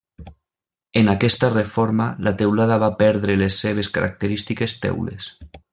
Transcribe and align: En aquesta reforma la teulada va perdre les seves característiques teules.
En 1.01 1.11
aquesta 1.13 1.51
reforma 1.51 2.07
la 2.29 2.35
teulada 2.41 2.81
va 2.87 2.91
perdre 3.05 3.39
les 3.45 3.61
seves 3.67 3.95
característiques 3.99 4.79
teules. 4.87 5.35